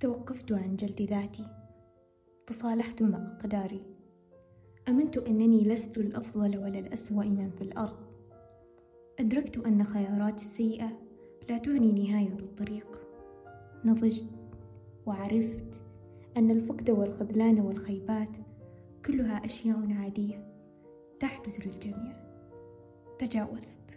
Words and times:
توقفت 0.00 0.52
عن 0.52 0.76
جلد 0.76 1.02
ذاتي 1.02 1.46
تصالحت 2.46 3.02
مع 3.02 3.18
أقداري. 3.18 3.82
أمنت 4.88 5.18
أنني 5.18 5.64
لست 5.64 5.98
الأفضل 5.98 6.58
ولا 6.58 6.78
الأسوأ 6.78 7.24
من 7.24 7.50
في 7.50 7.62
الأرض. 7.62 7.98
أدركت 9.18 9.58
أن 9.58 9.84
خياراتي 9.84 10.44
السيئة 10.44 10.98
لا 11.48 11.58
تعني 11.58 11.92
نهاية 11.92 12.38
الطريق. 12.38 12.86
نضجت 13.84 14.30
وعرفت 15.06 15.80
أن 16.36 16.50
الفقد 16.50 16.90
والخذلان 16.90 17.60
والخيبات 17.60 18.36
كلها 19.06 19.44
أشياء 19.44 19.92
عادية 19.92 20.46
تحدث 21.20 21.66
للجميع. 21.66 22.16
تجاوزت. 23.18 23.89